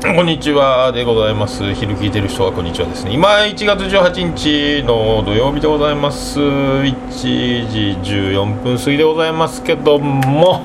[0.00, 1.74] こんにちはでございます。
[1.74, 3.12] 昼聞いてる人はこんにちはですね。
[3.12, 6.38] 今1月18日の土曜日でございます。
[6.38, 6.94] 1
[7.68, 10.62] 時14分過ぎでございますけども、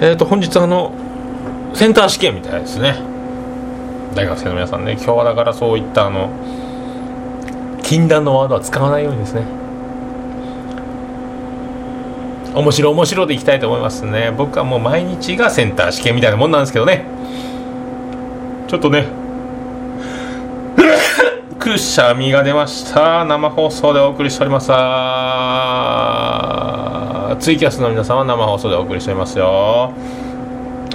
[0.00, 0.90] えっ、ー、と、本日あの、
[1.74, 2.96] センター試験みたいですね。
[4.14, 6.30] 大学生の皆さんね、今日はだからそういったあの、
[7.82, 9.42] 禁断のワードは使わないようにですね。
[12.54, 14.32] 面白面白でいきたいと思いますね。
[14.34, 17.04] 僕はもう毎日がセンター試験みたいなもんなんですけどね。
[18.66, 19.06] ちょっとね。
[21.58, 23.24] くしゃみが出ました。
[23.24, 24.66] 生放送でお送りしております。
[27.42, 29.92] ツイキャスの皆さんは生放送でお送りしていますよ。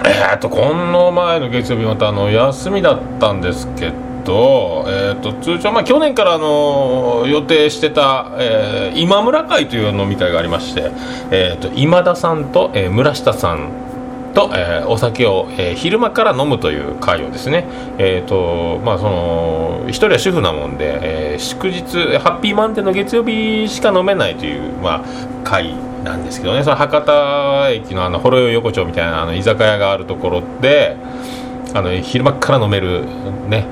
[0.05, 3.92] えー、っとこの前の月曜日またあの休みだったんですけ
[4.26, 10.92] ど,、えっと、通常、まあ、去年から、あのー、予定してた、えー、今村会という飲み会がありまして、
[11.31, 13.70] えーと、と今田さんと、えー、村下さん
[14.34, 17.66] と、えー、お酒を、えー、昼間から飲むという会をですね、
[17.98, 21.81] えーとまあ、その一人は主婦なもんで、えー、祝日
[22.17, 25.06] ハッピーマンデーの月曜日しか飲めないという、まあ、
[25.44, 26.64] 会なんですけどね。
[26.64, 30.95] その博多駅のあのほろ酔い横丁みたいなあの居酒屋があるところで
[31.73, 33.06] あの昼間から飲める
[33.47, 33.66] ね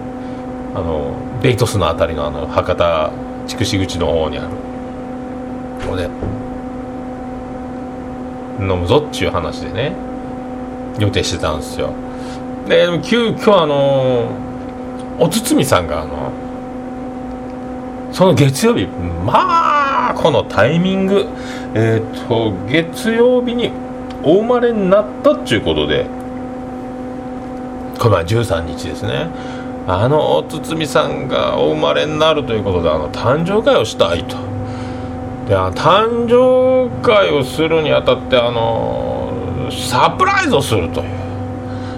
[0.75, 3.12] あのベイトスの辺りのあの博多
[3.47, 4.50] 筑紫口の方にある
[5.88, 6.09] ので
[8.59, 10.09] 飲むぞっちゅう話でね。
[11.00, 11.92] 予定してたんですよ。
[12.67, 16.31] ででも急遽あのー、おつつみさんがあの
[18.11, 18.86] その月曜日
[19.25, 21.25] まあこのタイミング
[21.73, 23.72] えっ、と月曜日に
[24.23, 26.06] お生まれになったっちゅうことで
[28.00, 29.30] この前13日ですね。
[29.88, 34.38] あのおつつみさんがお生まれになるということであの誕生会をしたいと。
[35.47, 39.28] で誕生会をするにあたってあの
[39.72, 41.20] サプライズをするという。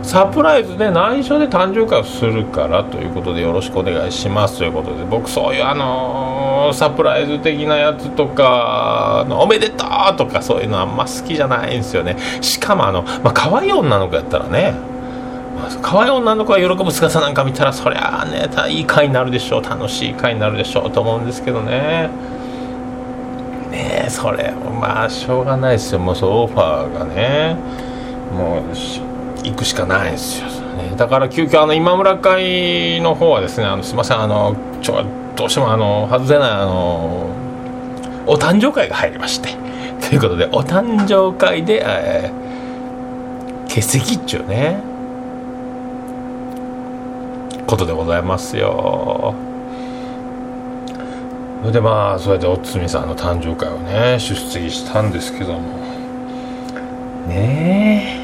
[0.03, 5.03] サプライズで内緒で誕生会をするからということでよろしくお願いしますということで。
[5.05, 12.17] 僕そういうあのー、サプライズ的なやつとかおめでとうとかそういうのあんま好きじゃないんですよね。
[12.41, 14.73] しかもあの、まあ、可愛い女の子やったらね。
[15.81, 19.63] 可愛い女の子が喜ぶ姿なんか見たらそりゃあねいい回になるでしょう。
[19.63, 22.09] 楽しい回になるでしょうと思うんですけどね。
[23.71, 25.99] ねそれまあしょうがないですよ。
[25.99, 27.55] もうそうオファーがね
[28.31, 28.63] もう
[29.43, 35.03] 行くしかないですよ、ね、だから急遽あの今村会の方はですねあのすいませんあのちょ
[35.35, 37.29] どうしてもあの外せないあの
[38.27, 39.49] お誕生会が入りまして。
[40.01, 44.81] ということでお誕生会で、えー、欠席っちゅうね。
[47.67, 49.33] ことでございますよ。
[51.61, 55.59] それでまあそれでおつみさんの誕生会をね出席したんですけども。
[57.27, 58.21] ねえ。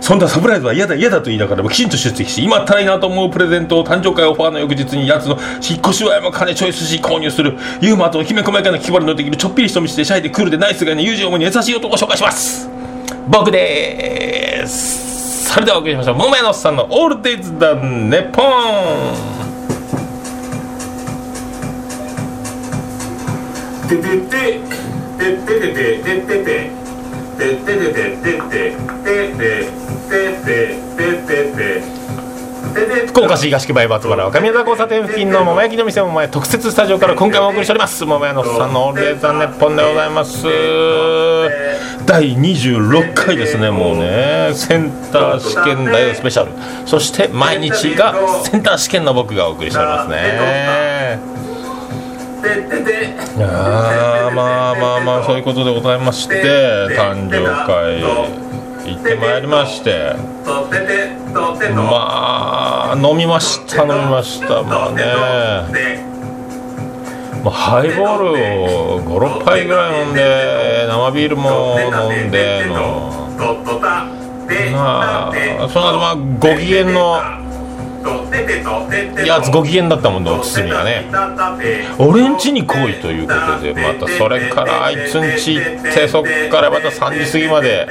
[0.00, 2.82] そんなサプライズは嫌だ嫌だと言いながらもきちんと出席して今ったらい。
[2.82, 7.56] いなと思うプレゼントを誕生会オファーの翌日にやつの引っ越し祝いも金チョイスし購入する。
[7.80, 12.68] ユーマーときめ細やかな気張りのできるちょっぴり人見知でシャイでクールでナイスがね友人をもに優しい男を紹介します
[13.28, 16.16] 僕ですそれではお送りしましょう。
[16.16, 18.46] 桃屋のおっさんの「オールデイズだねぽん」
[23.88, 24.60] ててて
[25.18, 25.82] てててて
[26.22, 27.18] てててててて
[31.26, 32.02] てて
[33.08, 40.44] 福岡市東区バイバーツバ神谷交差点付近の桃焼きの店も前特設スタジオから今回もお送りしております桃屋のさんのオールデザンネッポンでございます
[42.06, 46.52] 第26回ですねもうねセンター試験だよスペシャル
[46.88, 48.14] そして毎日が
[48.44, 50.91] センター試験の僕がお送りしておりますね
[53.38, 56.42] まあまあまあ そういうことでございまして
[56.96, 58.02] 誕生会
[58.84, 60.16] 行ってまいりまして。
[61.72, 65.02] まあ飲みました飲みましたまあね
[67.42, 73.10] まあ、ハイボールを56杯ぐらい飲んで生ビールも飲んでの
[74.70, 77.41] まあその後まあご機嫌の
[79.26, 81.06] やつご機嫌だったもんねお包みがね。
[81.98, 87.88] 俺んちに来いということでまたそれからあいつんち行ってそっからまた3時過ぎまで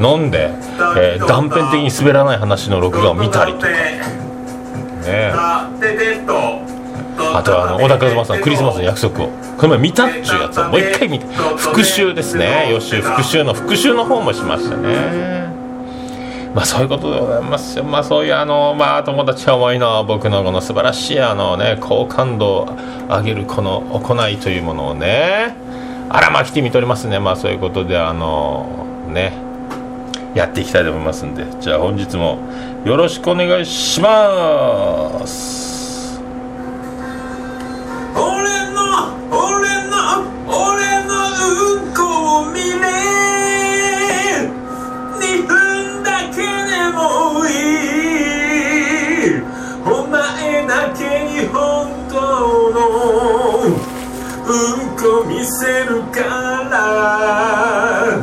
[0.00, 0.50] 飲んで、
[0.96, 3.68] えー、断片的に滑らない話の録画を見たりとか。
[3.68, 5.32] ね
[7.18, 9.28] あとはあの小田和正さんクリスマスの約束を。
[9.56, 11.26] この前見たっちゅうやつをもう一回見て
[11.56, 12.70] 復習ですね。
[12.70, 15.45] 予習復習の復習の方もしましたね
[16.56, 17.84] まあそういうことでございますよ。
[17.84, 22.68] まあそういうあのまあ友達思いの僕のこの素晴らしいあのね好感度を
[23.08, 25.54] 上げるこの行いというものをね
[26.08, 27.18] あらまあ来てみておりますね。
[27.18, 29.34] まあそういうことであのね
[30.34, 31.44] やっていきたいと思いますんで。
[31.60, 32.38] じゃあ本日も
[32.86, 35.75] よろしくお願いします。
[55.24, 56.20] 見せるか
[56.70, 58.18] ら。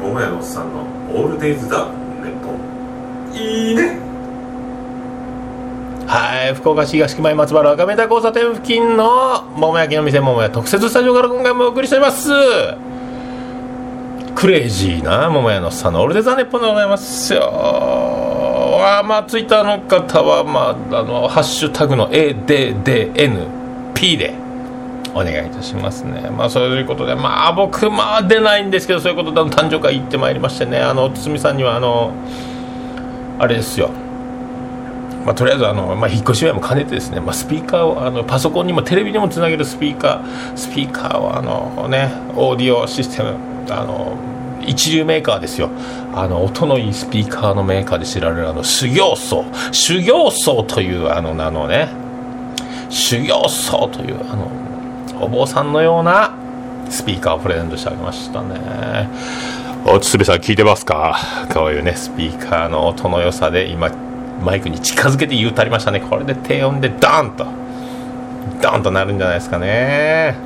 [0.00, 0.80] 桃屋のおっさんの
[1.12, 1.86] オールデイズだ
[2.22, 2.48] ネット
[3.36, 3.98] いいね。
[6.06, 12.30] はい福岡市東区前松原赤目田交差点付近の桃焼きの店桃屋特設スタジオから今回もお送りしております。
[14.34, 17.52] クレイジーな桃屋のさんのオールデザネッポンでございますよ。
[18.80, 24.32] あまあツイッターの方はまああのハッシュタグの ADDNP で
[25.14, 26.30] お願いいたしますね。
[26.30, 32.12] まあそういうことでまあ僕まあ出ないんですけどそういうことで誕生会行ってまいりましてねあの堤さんにはあの
[33.38, 33.90] あれですよ。
[35.24, 43.36] まあ、とりあえずあの、まあ、引っ越し祝いも兼ねてですね、まあ、スピーカーをあのパソコンにもテレビにもつなげるスピーカースピーカーをあの、ね、オーディオシステム
[43.68, 44.16] あの
[44.66, 45.70] 一流メーカーですよ。
[46.14, 49.44] あの音のいいスピーカーのメーカーで知られるあの修行僧。
[49.72, 51.88] 修行僧というあの名のね。
[52.90, 54.50] 修行僧というあの
[55.20, 56.34] お坊さんのような
[56.88, 59.08] スピーカーをプレゼントしてあげましたね。
[59.84, 61.16] おつべさん聞いてますか？
[61.52, 63.90] こういうねスピーカーの音の良さで今
[64.44, 66.00] マイクに近づけて言うたりましたね。
[66.00, 67.46] これで低音でダーンと。
[68.60, 70.36] ダーンとなるんじゃないですかね。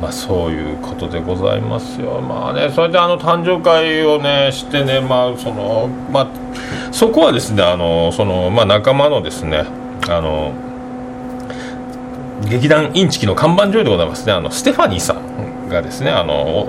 [0.00, 2.20] まあそういうことでございますよ。
[2.20, 6.28] まあねそれであの誕生会をねしてねまあそのまあ
[6.92, 9.64] そこはですねあのそのまあ仲間のですね
[10.08, 10.52] あの
[12.46, 14.32] 劇団インチキの看板女優でございますね。
[14.32, 16.68] あのステファニーさんがですねあの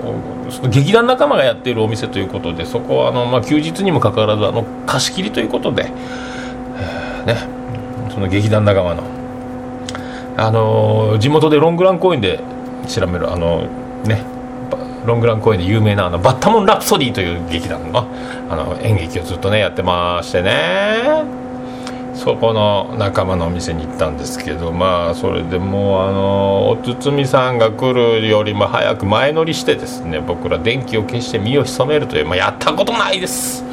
[0.68, 5.90] 劇団仲間がやっているお店ということでそこはあの、まあ、休日にもかかわらずあの貸し切りということで、ね、
[8.10, 9.02] その劇団仲間の、
[10.36, 12.40] あの地元でロングラン公園で
[12.88, 13.66] 調べるあの
[14.04, 14.22] ね
[15.06, 18.06] ロングラン公園で有名なあのバッタモン・ラプソディという劇団の
[18.50, 21.39] あの演劇をずっとねやってましてね。
[22.22, 33.69] そこの仲間のお店に行ったんですけどまあそれでもうあのお堤さんが来るよりも早く前乗りしてですね僕ら電気を消して身を潜めるという、まあ、やったことないです。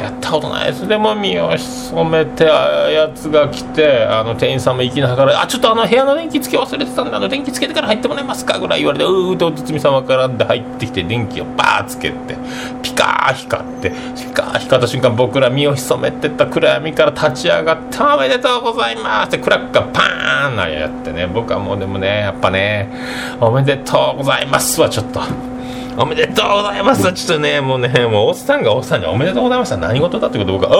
[0.00, 12.36] やったことないですでも身を潜めてやつが来てあの店員さんも行きながら「あちょっとあの部屋の電気つけ忘れてたんであの電気つけてから入ってもらえますか?」ぐらい言われて「うー」ってお堤様からで入ってきて電気をバーつけて
[12.82, 22.88] ピカー光ってピカー光った瞬間僕ら身を潜めてた暗闇から立ち上がって「おめでとうございます」ってクラッカーパーンなやってね僕はもうでもねやっぱね
[23.40, 25.55] 「おめでとうございます」はちょっと。
[25.98, 30.72] おめでとうございますちょっとね、もうね、もうおっさんがおっさんにおめでとうございます何事だってこと僕は、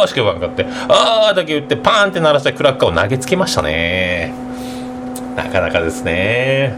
[0.00, 4.32] あーしか言わんかって、あーだけ言ってパーンって鳴らしたクラッカーを投げつけましたね。
[5.36, 6.74] なかなかですね。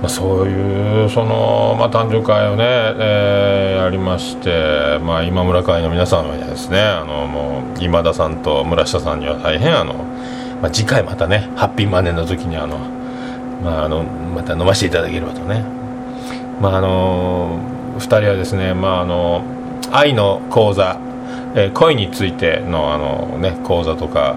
[0.00, 9.94] まあ、そういうその、まあ、誕生会をね、えーやりまして、まあ、今村会の皆さんはですねあのもう今田さんと村下さんには大変あの、
[10.60, 12.76] まあ、次回またねハッピーマネーの時にあの、
[13.62, 15.64] まあ、あのまた飲ませていただければとね、
[16.60, 17.58] まあ、あの
[17.96, 19.42] 2人はですね、まあ、あの
[19.90, 21.00] 愛の講座、
[21.54, 24.36] えー恋についてのあの、ね、講座とか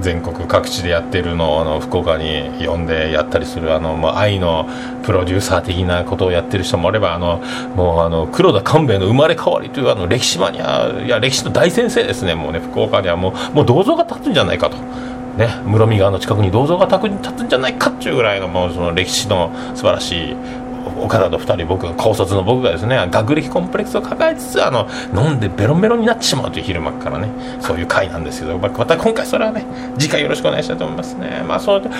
[0.00, 4.68] 全国各地でやってるのをあの福岡に呼んでやったりするあの、まあ、愛の
[5.04, 7.38] プロデューサー的なことをやってる人もあればあの
[7.76, 14.76] もうあの黒田官兵衛の生まれ変わりというあの歴史マニアいや歴史の大先生ですねもうね福岡にはもうもう銅像が建つんじゃないかと。
[15.36, 20.36] ね、室見川の近くに銅像が建つんじゃないかっていうぐらいのもうその歴史の素晴らしい
[20.96, 27.28] 岡田と2人僕が高卒の僕がですね学歴コンプレックスを抱えつつあの飲んでベロンベロになってしまうという昼間からね
[27.60, 29.64] そういう回なんですけど、まあまた今回それはね
[29.98, 31.42] 次回よろしくお願いしたいと思いますね。
[31.46, 31.96] まあそうやって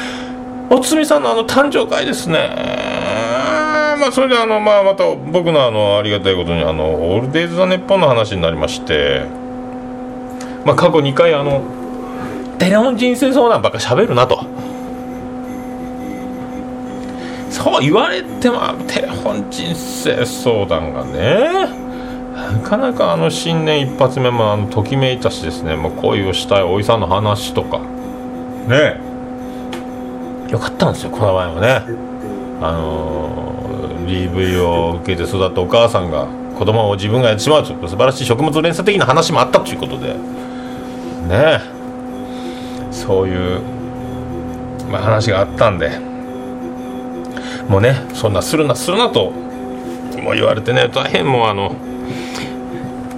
[0.71, 2.49] おつみさんのあの誕生会ですね。
[3.99, 9.27] まあそれであのまあまた僕のあのありがたいことにあのオールデイズ・ザ・ネッポンの話になりまして
[10.65, 11.63] まあ過去2回あの
[12.65, 14.43] テレフォン人生相談ばっか喋るなと。
[17.51, 21.69] そう言われてもテレフォン人生相談がね
[22.35, 25.77] なかなかあの新年一発目もあのときめいたしですね。
[25.77, 27.81] もう恋をしたいおいさんの話とか。
[28.67, 28.99] ね。
[30.51, 31.83] よかったんですよこの前もね。
[32.63, 36.27] あのー DV を受けて育ったお母さんが
[36.59, 40.15] 子供を自分がやってしまうという素晴らしい食物連鎖的な話もあったということで。
[41.29, 41.84] ね
[42.95, 43.61] そういう、
[44.91, 45.99] まあ、話があったんで
[47.69, 49.31] もうねそんなするなするなと
[50.23, 51.75] も言われてね大変もうあの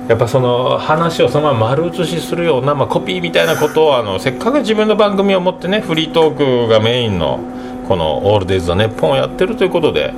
[0.08, 7.40] やっぱその話をそのまま丸写しするような、まあ、コピーみたいなことをあのせっかく自分の番組を持ってねフリートークがメインの
[7.88, 10.12] この「オールデイズ・ザ・ネッポン」をやってるということで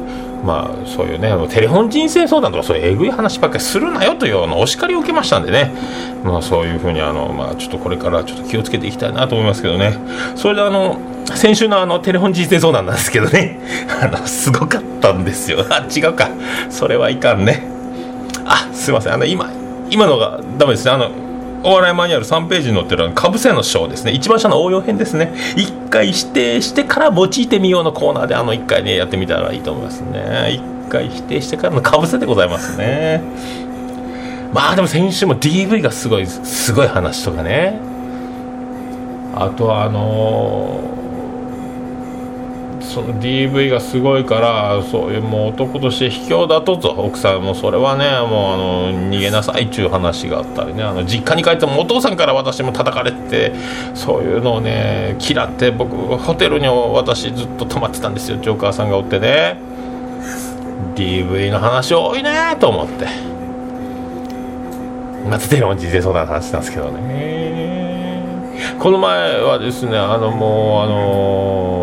[0.45, 5.73] まあそういうねテレフォン人生相談とかそういうえぐい話ばっかりするなよというのお叱りを受けましたんでね。
[6.25, 9.97] まあそういうふうにあの、まあ、ちょっとこれからちょっと気をつけていきたいなと思いますけどね。
[10.37, 10.99] それであの
[11.35, 13.61] 先週のあのテレフォン人生相談なんですけどね。
[14.03, 15.65] あのすごかったんですよ。
[15.71, 16.29] あ違うか。
[16.71, 17.67] それはいかんね。
[18.45, 19.15] あすいません。
[19.15, 19.51] あの今
[19.91, 20.93] 今のがダメですね。
[20.93, 21.11] あの
[21.65, 24.13] お笑いマニュアル3ページに載ってるかぶせの章ですね。
[24.13, 25.33] 一番下の応用編ですね。
[25.57, 30.53] 一回指定してから用いてみようのコーナーであの一回ねやってみたらいいと思いますね。
[30.53, 33.23] 一回否定してからのかぶせでございますね。
[34.53, 37.81] まあでも先週も DV がすごいすごい話とかね。
[39.35, 41.08] あとはあのー
[42.81, 50.83] その DV がすごいからそういうもう男として卑怯だとと奥さんもそれはねもうあの逃げなさいっちゅう話があったりね。
[50.83, 53.53] あの実家に帰ってもお父さんから私も叩かれて
[53.95, 58.39] そういうのをね嫌って僕ホテルに私ずっと泊まってたんですよ。
[58.39, 59.59] ジョーカーさんがおってね。
[60.95, 63.07] DV の話多いねと思って。
[65.29, 67.29] またテレモン人生相談の話なんですけどね。
[68.79, 71.78] この前はですねあのもうあのー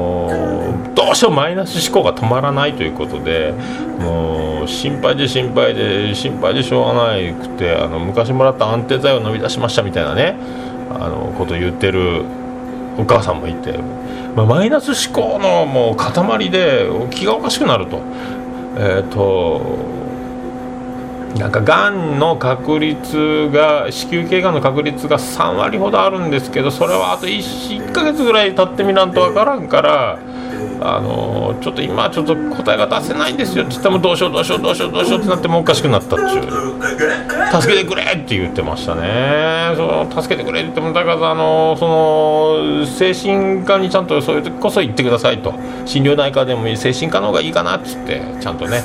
[1.15, 3.53] どうしてもマイナス思考が止まらないということで
[3.99, 10.35] もう心配で心配で心配でしょうがないくてあの昔もらった安定剤を飲み出しましたみたいなね
[10.89, 12.25] あのこと言ってる
[12.97, 13.77] お母さんもいて、
[14.35, 18.01] まあ、マイナス思考のもう塊で気がおかしくなると。
[18.77, 19.95] えーと
[21.37, 30.17] なんかがんの確率が子宮頸がんの確率が3割ほどあるんですけどそれはあと 1, 1ヶ月ぐらい経ってみなんとわからんから
[30.81, 37.61] あのちょっと今ちょっと答えが出せないんですよって言ってもどうしようどうしようどうしようどうしようってなってもおかしくなったっちゅう。
[37.61, 39.73] 助けてくれって言ってましたね。
[39.75, 45.53] その助けてくれって言ってもだからあのその精神科にちゃんとそういう時こそ行ってくださいと。
[45.85, 48.83] 心療内科でもいい精神科の方がいいかなっつってちゃんとね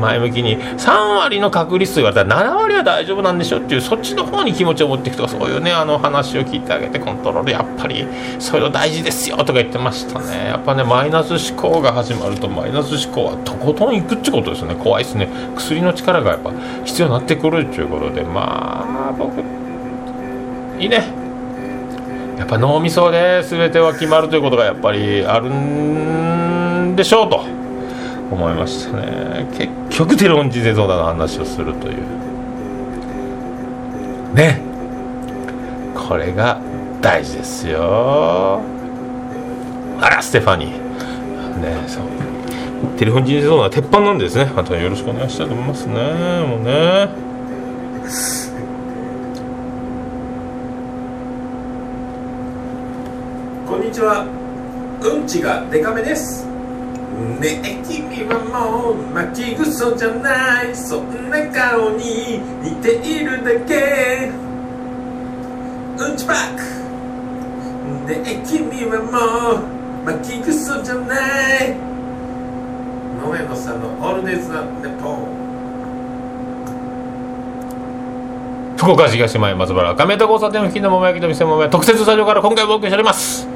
[0.00, 0.58] 前向きに。
[0.58, 8.06] 3割の確率と言われたら7割は大丈夫なんでしょっていうそっちの方に気持ちを持っていくとかそういうねあの話を聞いてあげてコントロールやっぱり
[8.38, 10.46] そういうの大事ですよとか言ってましたね。
[10.46, 14.74] やっぱねマイナス思考が始まるとマイナス思考はとことんいくってことですね。
[14.74, 15.28] 怖いですね。
[15.56, 16.52] 薬の力がやっぱ
[16.84, 18.22] 必要になってくるっていうことで。
[18.22, 19.40] まあ僕
[20.80, 21.04] いいね。
[22.38, 27.61] やっぱ脳みそで全ては決まるということがやっぱりあるんでしょうと。
[28.34, 29.46] 思いましたね。
[29.52, 31.96] 結局テロンジゼゾーダの話をするという。
[34.34, 34.60] ね。
[35.94, 36.60] これが
[37.00, 38.60] 大事ですよ。
[40.00, 41.58] あらステファニー。
[41.58, 42.04] ねそう。
[42.98, 44.46] テレフォン人生ゾーナは鉄板なんですね。
[44.54, 45.94] またよろしくお願いしたいと思いますね。
[46.46, 47.08] もうね。
[53.66, 54.26] こんにちは。
[55.02, 56.51] うんちがデカめです。
[57.40, 60.74] ねえ君はもう巻きぐそじゃない。
[60.74, 64.30] そんな顔に似ているだけ。
[65.98, 66.62] うんちパック。
[68.08, 69.62] ねえ君はもう
[70.04, 71.16] 巻きぐそじゃな
[71.58, 71.92] い。
[73.22, 75.42] 野上野さんのオールデイズ・ザ・ネポン
[78.76, 83.51] 福岡市東前松原亀田交差点付近の桃焼きと店桃屋特設スタジオから今回もお送りしております。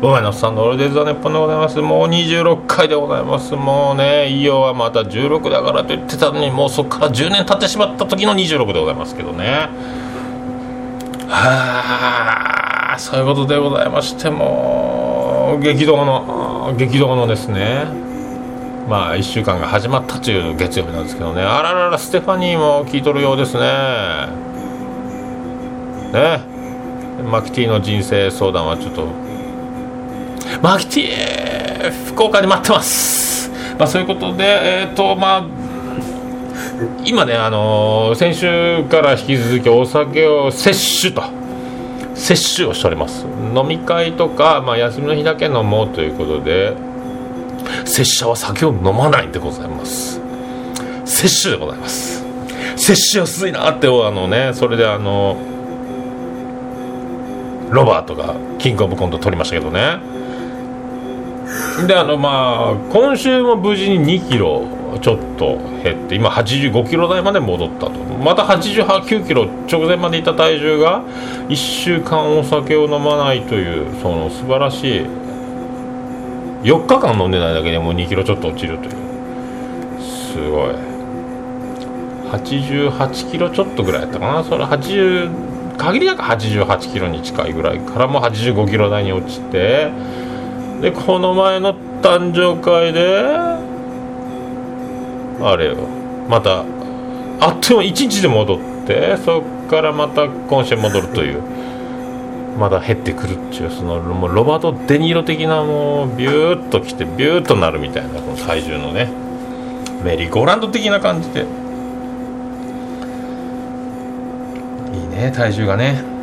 [0.00, 1.80] ボマのさんのオールデイズ・ザ・ネッポンでございます。
[1.80, 3.56] もう26回でございます。
[3.56, 9.68] もうねいよはまた16だからと言ってたのにもうそこから10年経ってしまった時の26でございますけどね。
[11.28, 17.86] はあそういうことでございましてもう激動の激動のですね。
[18.88, 21.42] まあ1週間が始まったという月曜日なんですけどね。
[21.42, 24.28] あらららステファニーも聞いとるようですね。
[26.12, 26.40] ね。
[27.28, 29.27] マキティの人生相談はちょっと
[30.62, 33.50] マキティ福岡で待ってます。
[33.78, 35.46] まあそういうことでえっ、ー、とまあ
[37.04, 41.22] 今ねあのー、先週から引き続きお酒を摂取と
[42.14, 43.24] 摂取をしております。
[43.54, 46.76] 飲み会とか、まあ、休みの日だけ飲もうということで
[47.84, 50.20] 拙者は酒を飲まないでございます。
[51.04, 52.24] 摂取でございます。
[52.76, 55.36] 摂取安いなってあのねそれであの
[57.70, 60.17] ロバートがキングオブコント取りましたけどね。
[61.86, 64.66] であのまあ今週も無事に2キロ
[65.00, 67.92] ちょっと減って今85キロ台まで戻ったと。
[68.18, 71.02] また89キロ直前までいた体重が
[71.48, 75.06] 1週間お酒を飲まないというその素晴らしい
[76.62, 78.92] 4日間飲んでないだけでもう2キロちょっと落ちるという。
[80.00, 80.74] すごい。
[82.32, 84.44] 88キロちょっとぐらいやったかな。
[84.44, 89.90] それ80限りなく88キロに近いぐらいからも85キロ台に落ちて
[90.80, 93.36] でこの前の誕生会で
[95.40, 95.76] あれよ。
[96.28, 96.64] また
[97.40, 101.42] あっという間1日で戻ってそっからまた今週戻るという。
[102.58, 109.08] まだ減ってくるっていうそのもうロバート・デ・ニーロ的なもうビューッときてビューッとなるみたいなこの体重のね
[110.02, 111.46] メリーゴーランド的な感じで。
[114.92, 116.17] いいね体重がね。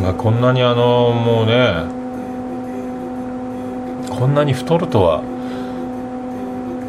[0.00, 1.82] まあこんなにあのもうね
[4.10, 5.22] こんなに太るとは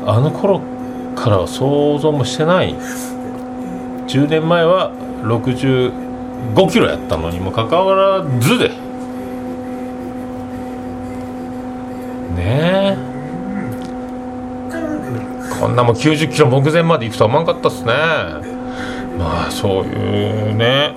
[0.05, 0.59] あの頃
[1.15, 2.75] からは想像もしてない。
[4.07, 5.91] 10年前は65
[6.71, 8.69] キロやったのにもかかわらずで。
[8.69, 8.75] ね
[12.97, 12.97] え。
[15.59, 17.93] こんなもん90キロ目前まで行くとは思わんかったっすね。
[19.19, 20.95] まあそういうね。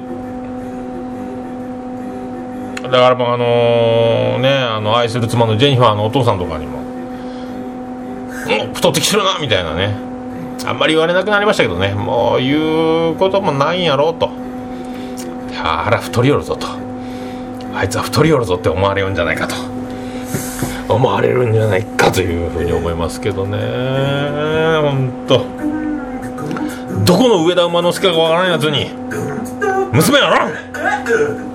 [2.92, 6.78] だからもうあのねあの愛する妻のジェニファーのお父さんとかにも
[8.68, 10.12] 「うん太ってきてるな」みたいなね。
[10.64, 11.92] あんまり言われなくなりましたけどね。
[11.94, 14.30] もう言うこともないんやろうと。
[15.60, 16.68] あら太りよるぞと。
[17.74, 19.56] あいつは太りよるぞって思われるんじゃないかと。
[20.88, 23.58] 思われるんじゃないかというふうに思いますけどね。
[24.82, 25.44] 本当
[27.04, 28.90] どこの上田馬之助かわからんやつに
[29.92, 31.51] 娘やろ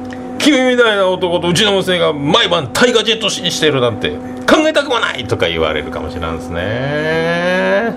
[0.51, 7.93] 君みたいな男とうちの娘が毎晩タイガジェットシーンしてるなんて考えたくもないとか言われるかもしれないですね。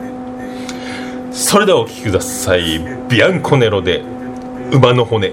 [1.33, 2.81] それではお聴きください。
[3.09, 4.03] ビアンコネロで
[4.73, 5.33] 馬の骨。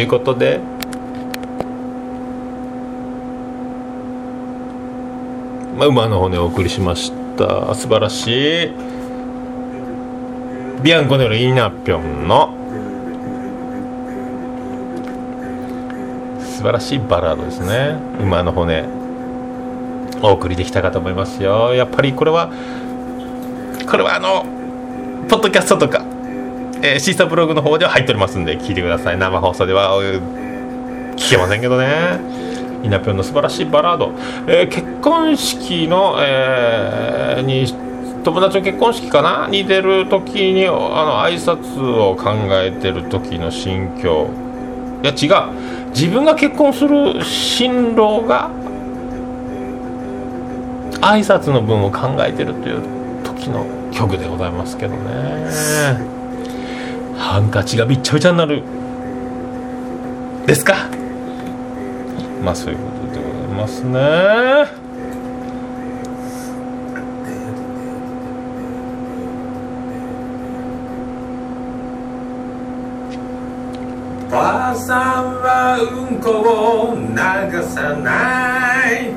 [0.00, 0.60] ちゅうことで
[5.76, 7.74] まあ、馬の骨をお送りしました。
[7.74, 8.70] 素晴らしい。
[10.82, 12.54] ビアンコネロイナピョンの
[16.40, 17.98] 素晴らしいバラードですね。
[18.20, 18.84] 馬の骨
[20.22, 21.74] お送りできたかと思いますよ。
[21.74, 22.50] やっぱりこれは
[23.90, 24.44] これはあの
[25.28, 26.04] ポッドキャストとか
[26.82, 29.18] えー、シーサーブログの方では入っておりますんで聞いてください。
[29.18, 30.00] 生放送では
[31.16, 32.18] 聞けませんけどね。
[32.82, 34.12] イナピョンの素晴らしいバラード、
[34.46, 37.66] えー、結婚式の、えー、に
[38.24, 39.48] 友達の結婚式かな？
[39.48, 44.30] に出る時にあの挨拶を考えてる時の心境。
[45.02, 45.90] いや違う。
[45.90, 48.50] 自分が結婚する新郎が
[51.02, 52.82] 挨拶の文を考えてるという
[53.24, 56.19] 時の曲でございますけどね。
[57.20, 58.62] ハンカチがびっちゃびちゃになる。
[60.46, 60.88] ですか？
[62.42, 64.90] まあそういうことでございますね。
[74.30, 76.30] ばあさんはうんこ
[76.90, 77.12] を流
[77.68, 79.10] さない。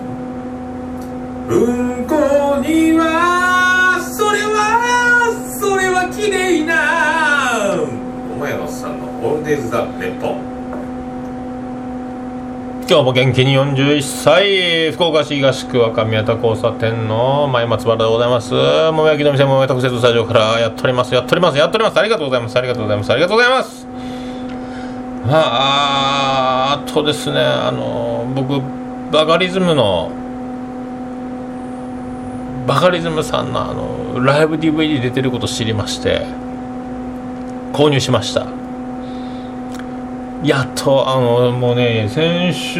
[1.49, 1.51] う
[2.01, 2.13] んこ
[2.61, 4.59] にはそれは
[5.59, 6.92] それは綺麗な
[9.23, 10.35] オールデイズ・ザ・ネポ
[12.89, 18.53] 今日も元気に41歳福岡市東区若宮田交差点の前松原でございます。
[18.53, 23.87] 桃焼きの店桃屋特設スタジオからやっておりますやっておりますやっておりますありがとうございますありがとうございますありがとうございます。
[25.25, 28.59] まああとですねあの僕
[29.13, 30.11] バカリズムの
[32.67, 36.25] バカリズムさんのあのライブ DVD 出てること知りまして
[37.71, 38.62] 購入しました。
[40.43, 42.79] やっとあのもうね先週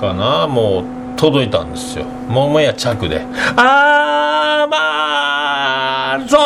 [0.00, 0.84] かなもう
[1.16, 2.06] 届いたんですよ。
[2.28, 3.24] 桃屋着で。
[3.56, 6.40] あーまーゾー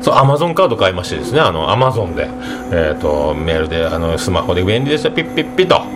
[0.00, 2.28] ンそうアマゾンカード買いましてですねあのアマゾンで、
[2.70, 5.93] えーと、メールであのスマホで便利ですよピッピッピッと。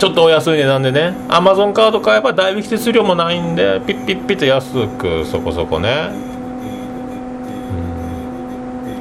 [0.00, 1.14] ちょっとお安い値段でね。
[1.28, 6.08] アマゾンカード買えば代引き手数料もないんでピッピッピッと安くそこそこね、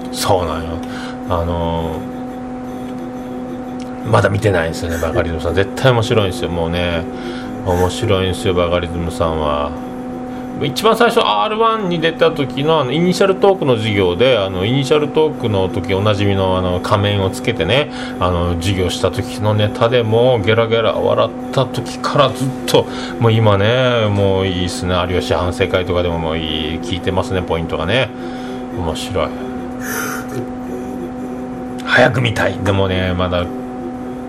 [0.06, 0.78] うん、そうなんよ。
[1.30, 5.56] あのー、まだ見てないんですよねバカリズムさん。
[5.56, 7.06] 絶対面白いんですよもうね。
[7.66, 9.72] 面白いんですよバカリズムさんは。
[10.66, 22.86] 一番最初 R1 に出た時のあのイニシャルトークの授業であのイニシャルトークの時おなじみのあの仮面をつけてねあの授業した時のネタでもゲラゲラ笑った時からずっと
[23.20, 24.96] もう今ねもういいっすね。
[25.08, 28.10] 有吉反省会とかでももういい聞いてますねポイントがね。
[28.78, 29.30] 面白い。
[31.86, 32.58] 早く見たい。
[32.60, 33.46] でもねまだ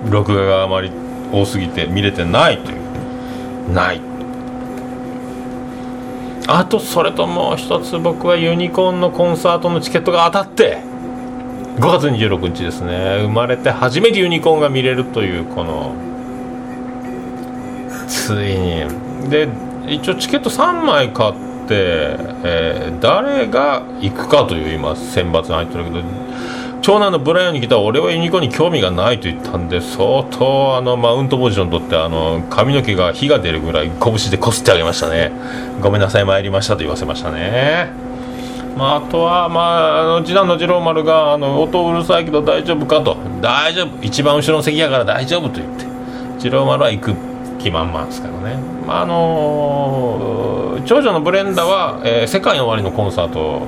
[0.09, 0.93] 録画があまり
[1.33, 3.73] 多すぎて見れてないという。
[3.73, 4.10] ない。
[6.53, 10.79] あとそれともう一つ僕はユニコーンのコンサートのチケットが当たって
[11.77, 13.21] 5月26日ですね。
[13.23, 15.95] 生まれて初めてユニコーンが見れるというこの
[18.09, 19.31] ついに。
[19.31, 19.49] で
[19.87, 26.03] 一応チケット3枚買って、えー誰が行くかという今選抜に入ってるけど
[26.83, 35.31] 長男のブライアンに来た俺はユニコーンに興味がないと言ったんで相当あのマウントポジション取ってあの髪の毛が火が出るぐらい拳でこすってあげましたね。
[35.81, 37.91] ごめんなさい参りましたと言わせましたね。
[38.77, 43.17] まあ、あとは、まあ、あの次男の次郎丸があの音うるさいけど大丈夫かと。
[43.41, 44.03] 大丈夫。
[44.03, 45.85] 一番後ろの席やから大丈夫と言って。
[46.39, 47.15] 次郎丸は行く
[47.59, 53.67] 気満々ですからね、まああの長女のブレンダは、えー世界の終わりのコンサート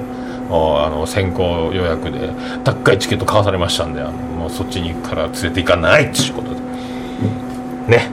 [0.55, 2.31] あの先行予約で
[2.65, 6.61] 高いチケット買わされましたんであのもうそっちに行くから連れて行かないっていうことで。
[7.89, 8.11] ね。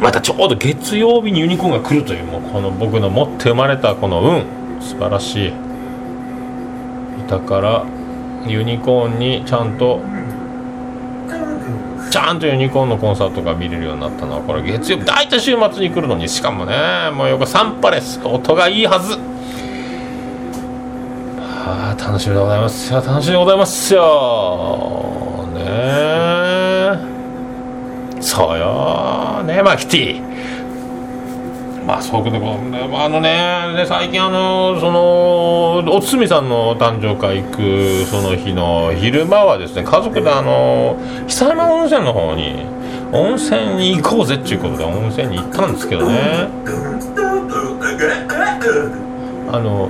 [0.00, 4.44] またちょうど月曜日にユニコーンが来るというもうこの僕の持って生まれたこの運。
[4.80, 5.52] 素晴らしい。
[7.28, 7.84] だから
[8.46, 10.00] ユニコーンにちゃんと
[12.10, 16.28] ちゃんとユニコーンのコンサートが見れるようになったのはこれ月曜日大体週末に来るのに。
[16.28, 19.33] しかもねもうよくサンパレス音がいいはず。
[21.64, 22.92] はあ楽しみでございます。
[22.92, 25.48] よ楽しみでございますよ。
[25.54, 26.98] ねえ。
[28.20, 30.22] そうよねマキティ。
[31.86, 42.66] まあそういうことであのねで最近あのそのおつみさんの誕生会行くその日の昼間はですね家族であの久山温泉の方に
[43.10, 46.48] 温泉に行こうぜっていうことで温泉に行ったんですけどね。
[49.50, 49.88] あの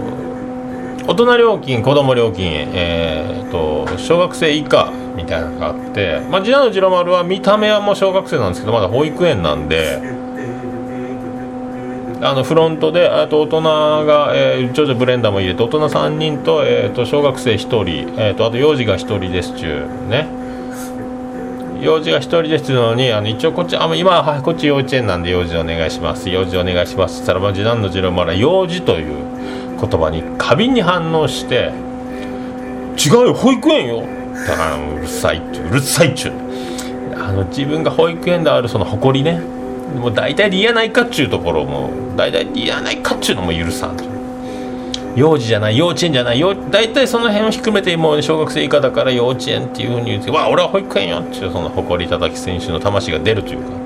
[1.07, 10.01] 大人料金子供料金えー、と小学生以下みたいなのがあってまあ次男の次郎丸は見た目はもう小学生なんですけどまだ保育園なんで
[12.23, 13.63] あのフロントであと大人
[14.07, 17.81] が、えー、長女ブレンダーも入れて大人3人と,、えー、と小学生1人、
[18.19, 20.27] えー、とあと幼児が1人ですちゅうね。
[21.83, 26.31] 幼児が1人ですのにあの一応こっちあ今はこっち幼稚園なんで幼児お願いします。
[26.31, 29.17] 幼児お願いしますって言ったら、まあ、次男の次郎丸は幼児という
[29.81, 31.73] 言葉に過敏に反応して
[32.99, 34.03] 「違うよ保育園よ」
[34.47, 36.33] だからうるさいっちゅううるさいっちゅう
[37.17, 39.41] あの自分が保育園であるその誇りね
[40.01, 43.97] もう大体で嫌ないかっちゅうところも大体で嫌ないかっちゅうのも許さん
[45.15, 53.85] 幼児じゃない幼稚園じゃない大体その辺をひっくめてもう小学生以下だから幼稚園っていうふうに言って「わ俺は保育園よ」っていうその誇り叩き選手の魂が出るというか。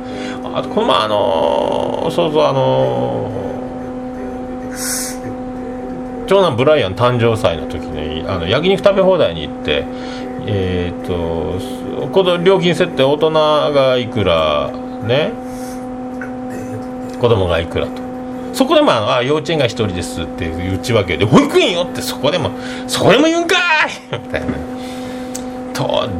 [0.58, 3.30] あとこのまああのそうそうあの
[6.28, 9.84] 長男ブライアン誕生祭の時にあの焼肉食べ放題に行って
[10.46, 11.58] えっ、と
[12.12, 14.70] この料金設定大人がいくら
[15.02, 15.32] ね
[17.20, 18.08] 子供がいくらと。
[18.54, 22.50] そこでもああ幼稚園が一人ですっていう内訳で保育園よってそこでも
[22.88, 24.18] そこでも言うんかい!
[24.18, 24.46] みたいな。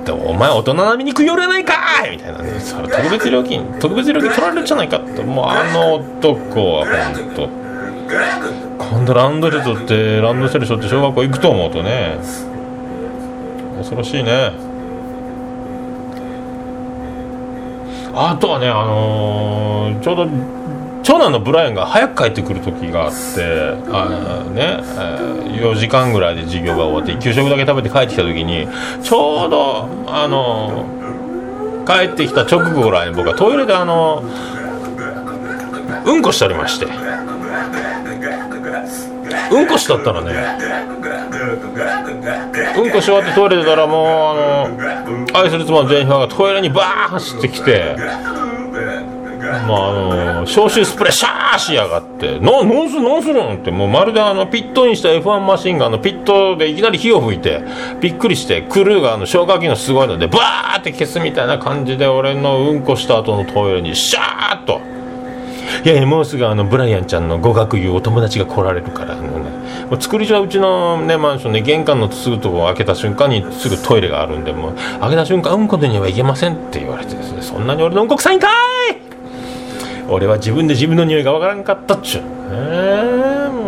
[0.04, 1.74] とお前大人並みに食い寄れないか
[2.06, 2.12] い!
[2.12, 2.50] みたいなね。
[2.88, 7.67] 特別料金特別料金取られるじゃないかってもうあの男は本当
[8.78, 12.16] 今度ランドセル取ってランドセル背負って小学校行くと思うとね。
[13.76, 14.52] 恐ろしいね。
[18.14, 20.26] あとはねあのーちょうど
[21.02, 23.16] 長男のブライアンが早く帰ってくる時があって
[23.90, 24.80] あね、
[25.58, 28.68] 4時間ぐらいで授業が終わって給食だけ食べて帰ってきた時に
[29.02, 30.84] ちょうどあの
[31.86, 34.22] 帰ってきた直後ぐらいに僕はトイレであの
[36.04, 36.86] うんこしておりまして。
[39.50, 40.32] うんこしとったらね
[42.76, 44.68] うんこし終わってトイレ出たらもうあ
[45.34, 47.96] の愛する妻のジェニファーがトイレにバーン走ってきて
[49.66, 57.62] まああの消臭スプレーシャーしやがって「な何する何するん?」ってもうまるであのピットインした F1 マシンがあのピットでいきなり火を吹いて
[58.00, 64.80] びっくりしてクルーがあの消火器のすごいのでバーって消すみたいな感じで俺のうんこした後のトイレにシャーッと。
[65.84, 69.50] いやいやもうすぐあのブライアンちゃんの語学言うお友達が来られるからあの、ね、
[69.90, 78.48] もう作り上はうちの、ね、マンションね玄関のすぐとこ開けた瞬間にすぐトイレがあるんでもう開けた瞬間うんこでにはいけませんって言われてですねそんなに俺のうんこ臭いんか
[78.90, 78.96] い!
[80.10, 82.22] 俺は自分で自分の匂いがわからんかったっちゅう。
[82.50, 83.60] ええも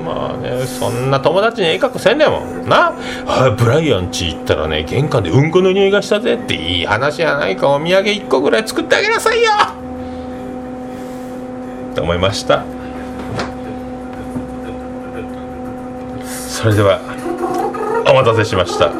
[0.00, 2.94] うまあねそんな友達にええ格好せんねんもんな。
[3.26, 9.50] あブライアン家行ったらね玄関でうんこの匂いがしたぜっていい話やないかお土産1個ぐらい作ってあげなさいよ!
[11.92, 12.64] って思いました。
[16.24, 17.00] それでは
[18.08, 18.90] お待たせしました。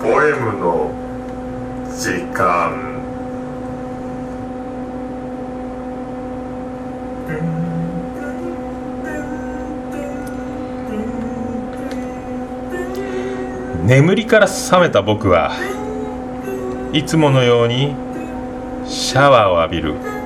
[0.00, 0.90] ポエムの
[1.96, 2.88] 時間。
[13.84, 15.50] 眠りから覚めた僕は
[16.92, 17.96] いつものように
[18.86, 20.19] シャワーを浴びる。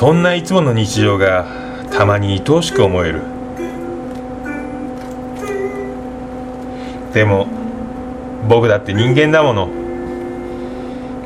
[0.00, 1.44] そんないつもの日常が
[1.92, 3.20] たまに愛おしく思える。
[7.12, 7.46] でも
[8.48, 9.68] 僕だって人間だもの。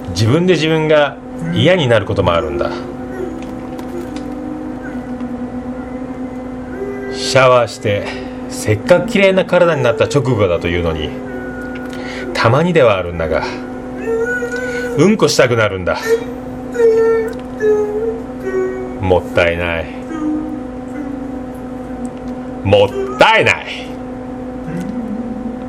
[0.09, 1.17] 自分で自分が
[1.55, 2.73] 嫌になることもあるんだ。
[7.13, 8.09] シャワーして
[8.49, 11.11] せっかく綺麗な体になった直後だというのに
[12.35, 13.45] たまにではあるんだが
[14.99, 15.97] うんこしたくなるんだ。
[19.05, 19.85] もったいない。
[22.65, 23.67] もったいない。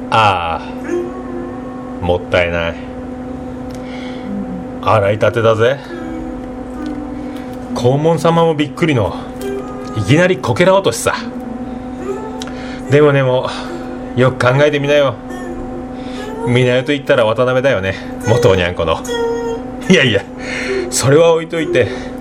[0.09, 2.75] ああもったいない。
[4.81, 5.79] 洗いたてだぜ。
[7.75, 9.13] 黄門様もびっくりの
[9.97, 11.13] いきなりこけら落としさ。
[12.89, 13.49] でもでも
[14.15, 15.15] よく考えてみなよ。
[16.47, 17.95] 港と言ったら渡辺だよね。
[18.29, 19.03] 元おにゃんこの。
[19.89, 20.23] いやいや
[20.89, 22.14] それは置いといて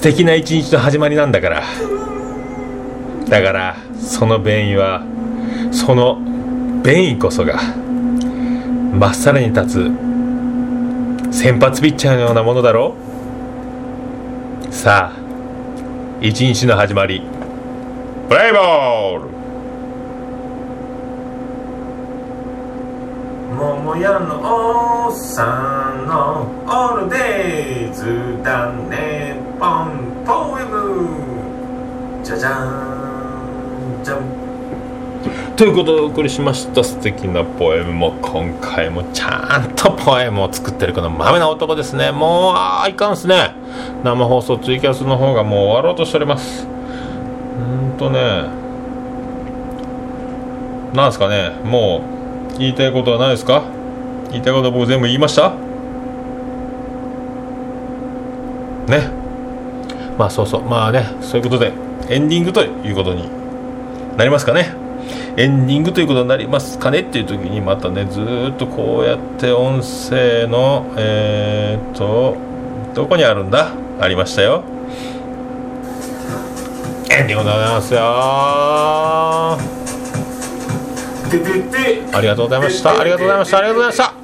[0.00, 1.62] 素敵な一日の始まりなんだから。
[3.28, 5.02] だからその便意は
[5.70, 6.18] その
[6.82, 7.60] 便意こそが
[8.94, 9.66] まっさらに立
[11.30, 12.94] つ先発ピッチャーのようなものだろ
[14.70, 14.72] う。
[14.72, 15.20] さあ
[16.22, 17.20] 一日の始まり。
[18.30, 19.28] プレイボール。
[23.54, 25.06] 桃屋の。
[25.08, 26.48] おっさんの。
[26.64, 29.39] オールデイズだね。
[29.60, 34.00] ポンポエムじゃじゃん。
[34.02, 34.20] じゃん。
[35.54, 42.10] ということでお送りしました素敵なポエムも今回もちゃんとポエムを作ってるこの豆な男ですね。
[42.10, 43.54] もうあーいかんっすね
[44.02, 46.66] 生放送ツイキャスの方がもう終わろうとしております。
[46.66, 46.68] う
[47.94, 48.44] んとね。
[50.94, 51.50] なんですかね。
[51.64, 52.00] も
[52.54, 53.62] う言いたいことはないですか？
[54.30, 55.50] 言いたいことは僕全部言いました？
[58.88, 59.19] ね。
[60.20, 60.62] まあそうそう。
[60.62, 61.72] まあねそういうことで
[62.10, 63.26] エンディングということに
[64.18, 64.74] なりますかね。
[65.38, 72.36] エンディングということになりますかねっていう時にまたねずーっとこうやって音声のえー、っと
[72.94, 73.72] どこにあるんだ？
[73.98, 74.62] ありましたよ。
[77.10, 78.00] エンディングでございますよ。
[82.12, 83.00] ありがとうございました。
[83.00, 83.58] ありがとうございました。
[83.58, 84.19] ありがとうございました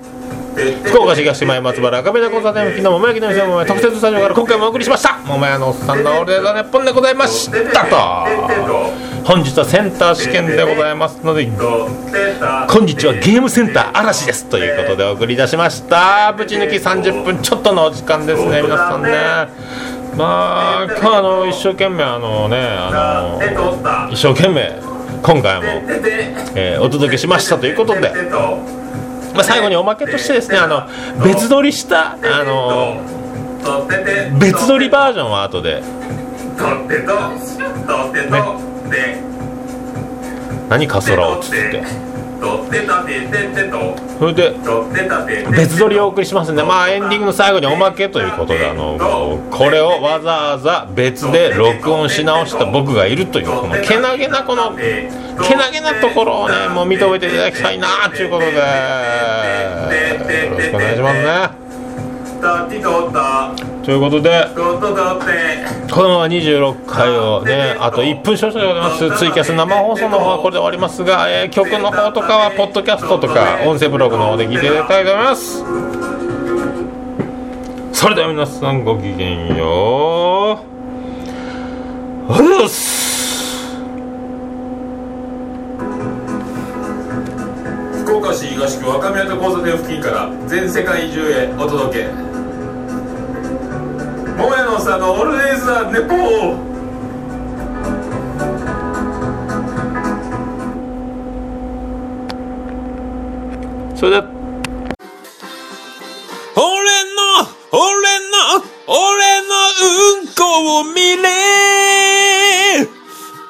[0.56, 5.18] 福岡市東前松原赤部田交差点付近の桃焼きの店桃屋特設スタジオから今回もお送りしました。
[5.26, 7.96] 桃屋のおっさんのオールデザネッポンでございましたと。
[9.24, 11.44] 本日はセンター試験でございますので
[12.70, 16.32] 本日はゲームセンター嵐ですということでお送りいたしました。
[16.32, 19.10] ぶち抜き30分ちょっとのお時間ですね皆さんね。
[20.16, 24.80] まあ今日あの一生懸命あのねあの一生懸命
[25.22, 25.66] 今回も、
[26.54, 28.12] えーお届けしましたということで、
[29.36, 30.88] まあ、最後におまけとしてですねあの
[31.22, 33.00] 別撮りしたあの
[34.38, 35.82] 別撮りバージョンは後で。
[40.68, 41.82] 何カソラをつって
[44.18, 44.54] それで
[45.50, 48.98] 別撮りをお送りしますんでまあエンディングの最後におまけということであの
[49.50, 55.08] これをわざわざ別で録音し直した僕がいるというこのけなげなこのけ
[55.54, 58.56] なげなところをねもう認めていただきたいなということで。
[60.26, 61.65] よろしくお願いしますね
[63.84, 64.46] ということで
[65.90, 69.18] このまま26回をねあと1分少々でございます。
[69.18, 75.64] ツイキャス生放送の方はこれで終わりますが、えー曲の方とかはポッドキャストとか音声ブログの方で聞いていただきたいと思います。
[77.92, 80.60] それでは皆さんごきげんよ
[82.28, 82.32] う。
[82.32, 83.06] ありがとうございます。
[88.04, 92.25] 福岡市東区若宮と交差点付近から全世界中へお届け
[94.86, 96.16] さんのオールデイズ・ザ・ネポー
[103.96, 104.18] それで。
[106.54, 107.82] 俺の俺
[108.30, 109.50] の俺の
[109.82, 111.26] うんこを見れ。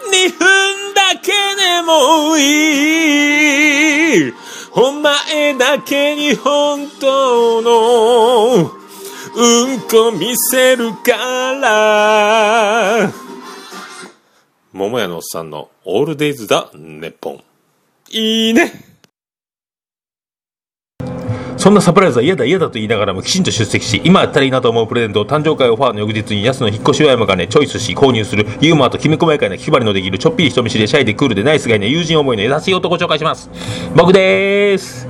[0.09, 2.41] 2分だけでもい
[4.29, 4.33] い。
[4.73, 8.76] お前だけに本当の
[9.39, 11.13] うんこ見せるか
[11.61, 13.13] ら。
[14.73, 17.43] 桃屋のおっさんのオールデイズだネッポン。
[18.11, 18.73] いいね。
[21.59, 33.51] そんなサプライズは嫌だ嫌だと言いながらもきちんと出席し今やったらいいなと思うプレゼントを誕生会オファーの翌日に安の引っ越し親がねチョイスし購入するユーモアときめ細やかな気配りのできるちょっぴり人見知りでシャイでクールでナイスガイな友人思いの優しい男を紹介します。
[33.97, 35.09] 僕でーす。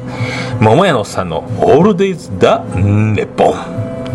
[0.61, 4.06] 桃屋のおっさんのオールデイズ・だネポン。